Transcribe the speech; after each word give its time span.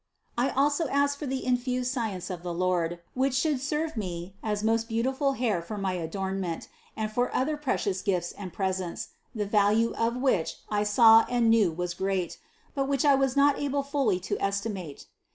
I 0.35 0.49
also 0.49 0.87
asked 0.87 1.19
for 1.19 1.27
the 1.27 1.45
infused 1.45 1.91
science 1.91 2.31
of 2.31 2.41
the 2.41 2.55
Lord, 2.55 3.01
which 3.13 3.35
should 3.35 3.61
serve 3.61 3.95
me 3.95 4.33
as 4.41 4.63
most 4.63 4.87
beautiful 4.89 5.33
hair 5.33 5.61
for 5.61 5.77
my 5.77 5.93
adornment 5.93 6.67
and 6.97 7.11
for 7.11 7.31
other 7.35 7.55
precious 7.55 8.01
gifts 8.01 8.31
and 8.31 8.51
presents, 8.51 9.09
the 9.35 9.45
value 9.45 9.93
of 9.93 10.15
which 10.15 10.57
I 10.71 10.81
saw 10.85 11.23
and 11.29 11.51
knew 11.51 11.71
was 11.71 11.93
great, 11.93 12.39
but 12.73 12.87
which 12.87 13.05
I 13.05 13.13
was 13.13 13.37
not 13.37 13.59
able 13.59 13.83
fully 13.83 14.19
to 14.21 14.41
esti 14.41 14.69
mate. 14.69 15.05